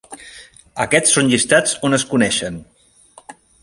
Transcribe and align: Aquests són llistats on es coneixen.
Aquests 0.85 1.13
són 1.19 1.29
llistats 1.33 1.77
on 1.89 1.99
es 2.01 2.09
coneixen. 2.15 2.61